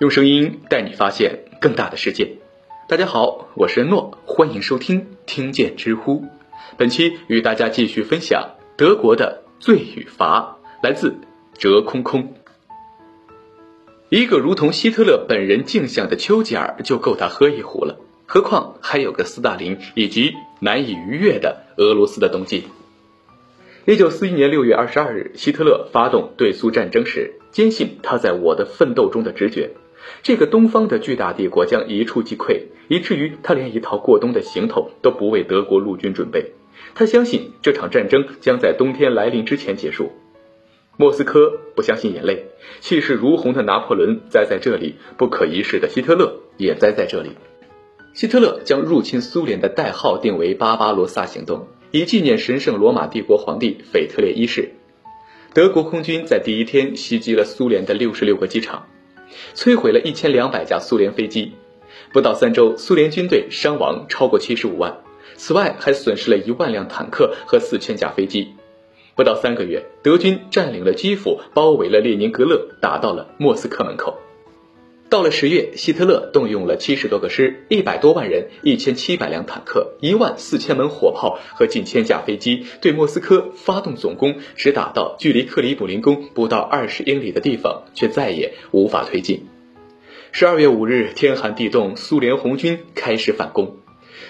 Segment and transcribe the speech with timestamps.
[0.00, 2.38] 用声音带你发现更大的世界。
[2.88, 6.24] 大家好，我是诺，欢迎收听听见知乎。
[6.78, 11.16] 本期与大家继续分享德国的罪与罚，来自
[11.58, 12.32] 哲空空。
[14.08, 22.64] 一个如同希特勒本人镜像的丘吉尔就够他喝一壶了，何况还有个斯大林以及难以逾越的俄罗斯的冬季。
[23.84, 29.72] 一九四一年六月二十二日，希特勒发动对苏战争时，坚信他在我的奋斗中的直觉，
[30.22, 36.52] 这个东方的巨大帝国将一触即溃，以至于他连一套过冬的行头都不为德国陆军准备。
[36.94, 40.12] 他相信这场战争将在冬天来临之前结束。
[40.96, 42.46] 莫斯科不相信眼泪，
[42.80, 47.30] 气势如虹的拿破仑栽在这里，不可一世的希特勒也栽在这里。
[48.12, 54.72] 希特勒将入侵苏联的代号定为“巴巴罗萨行动”，以纪念神圣罗马帝国皇帝腓特烈一世。
[55.54, 58.86] 德国空军在第一天袭击了苏联的六十六个机场，
[59.54, 61.52] 摧毁了一千两百架苏联飞机。
[62.12, 64.98] 不到三周，苏联军队伤亡超过七十五万，
[65.36, 68.54] 此外还损失了一万辆坦克和四千架飞机。
[69.14, 74.16] 不到三个月，德军占领了基辅，包围了列宁格勒，打到了莫斯科门口。
[75.10, 89.48] 到了十月，希特勒动用了七十多个师、一百多万人、一千七百辆坦克、一万四千门火炮和近千架飞机，对莫斯科发动总攻，只打到距离克里姆林宫不到二十英里的地方，却再也无法推进。
[90.30, 93.78] 十二月五日，天寒地冻，苏联红军开始反攻。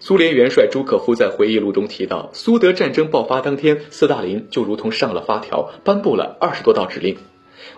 [0.00, 7.16] 苏联元帅朱可夫在回忆录中提到，苏德战争爆发当天，斯大林就如同上了发条，颁布了二十多道指令。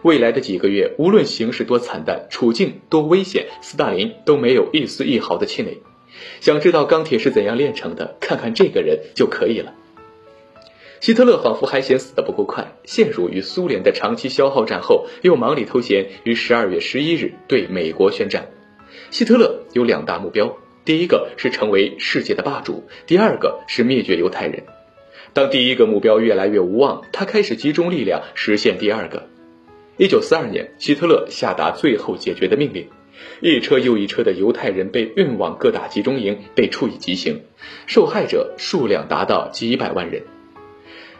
[0.02, 5.78] 未来的几个月，无论形势多惨淡，处境多危险，斯大林都没有一丝一毫的气馁。
[6.40, 9.74] 想知道钢铁是怎样炼成的，看看这个人就可以了。
[11.00, 18.48] 希特勒仿佛还嫌死得不够快，陷入与苏联的长期消耗战后，又忙里偷闲，于十二月十一日对美国宣战。
[19.10, 20.56] 希特勒有两大目标。
[20.86, 24.62] 第一个是成为世界的霸主，第二个是灭绝犹太人。
[25.32, 29.28] 当第一个目标越来越无望，他开始集中力量实现第二个。
[29.98, 32.86] 一九四二年，希特勒下达最后解决的命令，
[33.40, 37.40] 一车又一车的犹太人被运往各大集中营，被处以极刑，
[37.86, 40.22] 受害者数量达到几百万人。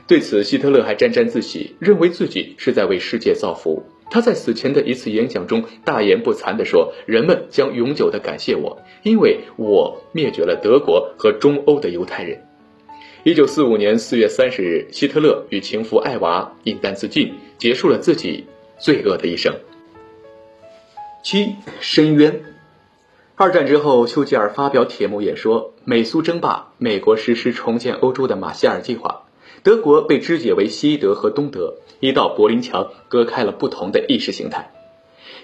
[0.06, 3.82] 对此，希特勒还沾沾自喜，认为自己是在为世界造福。
[4.10, 12.40] 他在死前的一次演讲中大言不惭地说：“人们将永久地感谢我，因为我灭绝了德国和中欧的犹太人。”
[13.24, 18.44] 一九四五年四月三十日，希特勒与情妇艾娃饮弹自尽，结束了自己
[18.78, 19.54] 罪恶的一生。
[21.22, 22.42] 七深渊。
[23.34, 29.24] 二战之后，丘吉尔发表铁幕演说，美苏争霸，美国实施重建欧洲的马歇尔计划。
[29.62, 34.72] 德国被肢解为西德和东德，一道柏林墙隔开了不同的意识形态。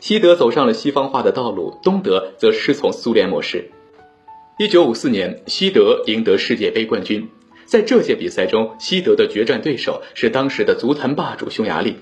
[0.00, 3.70] 西德走上了西方化的道路，东德则师从苏联模式。
[4.58, 7.28] 一九五四年，西德赢得世界杯冠军。
[7.66, 11.96] 在这届比赛中，西德的决战对手是当时的足坛霸主匈牙利。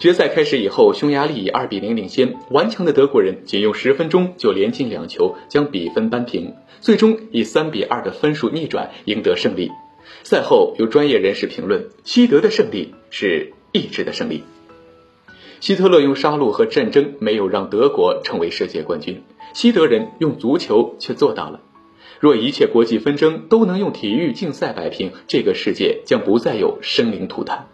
[0.00, 9.70] 决赛开始以后，匈牙利以二比零领先，顽强的德国人仅用十分钟就连进两球，将比分扳平，最终以三比二的分数逆转，赢得胜利。
[10.22, 14.42] 赛后，有专业人士评论，西德的胜利是意志的胜利。
[15.60, 19.22] 希特勒用杀戮和战争没有让德国成为世界冠军，
[19.52, 21.60] 西德人用足球却做到了。
[22.20, 27.68] 若一切国际纷争都能用体育竞赛摆平，这个世界将不再有生灵涂炭。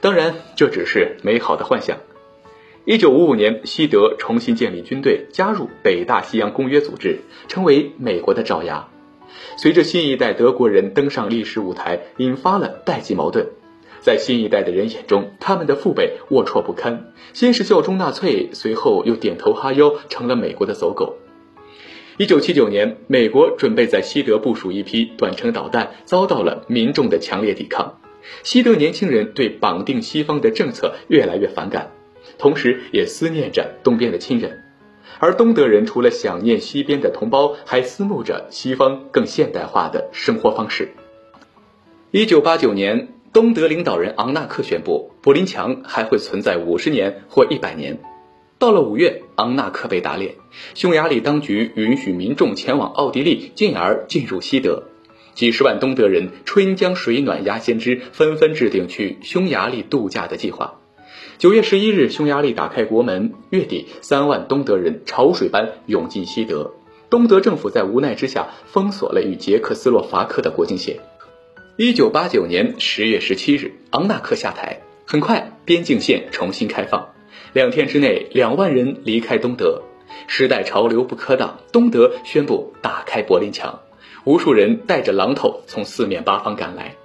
[0.00, 1.98] 当然，这只是美好的幻想。
[2.84, 8.88] 一九五五年，西德重新建立军队，加入北大西洋公约组织，成为美国的爪牙。
[9.58, 13.48] 随着新一代德国人登上历史舞台，引发了代际矛盾。
[14.00, 21.16] 在新一代的人眼中，他们的父辈龌龊不堪，先是效忠纳粹，随后又点头哈腰，成了美国的走狗。
[22.16, 27.98] 一九七九年，美国准备在西德部署一批短程导弹，遭到了民众的强烈抵抗。
[28.42, 31.92] 西德年轻人对绑定西方的政策越来越反感，
[32.38, 34.64] 同时也思念着东边的亲人。
[35.20, 40.90] 而东德人除了想念西边的同胞，还思慕着西方更现代化的生活方式。
[42.10, 47.98] 一九八九年，东德领导人昂纳克宣布，柏林墙还会存在五十年或一百年。
[48.58, 50.34] 到了五月，昂纳克被打脸，
[50.74, 54.84] 匈牙利当局允许民众前往奥地利，进而进入西德。
[55.38, 60.80] 几十万东德人春江水暖鸭先知，纷纷制定去匈牙利度假的计划。
[61.38, 63.34] 九月十一日，匈牙利打开国门。
[63.50, 66.72] 月底，三万东德人潮水般涌进西德。
[67.08, 70.96] 东德政府在无奈之下封锁了与捷克斯洛伐克的国境线。
[71.76, 74.80] 一九八九年十月十七日，昂纳克下台。
[75.06, 77.10] 很快，边境线重新开放。
[77.52, 79.82] 两天之内，两万人离开东德。
[80.26, 83.78] 时代潮流不可挡，东德宣布打开柏林墙，
[84.28, 86.96] 无数人带着榔头从四面八方赶来。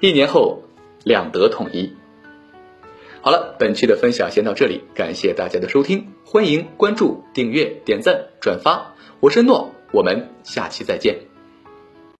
[0.00, 0.62] 一年后，
[1.04, 1.92] 两德统一。
[3.20, 8.94] 好了，本期的分享先到这里，感谢大家的收听，欢迎关注、订阅、点赞、转发。
[9.20, 11.31] 我是诺，我们下期再见。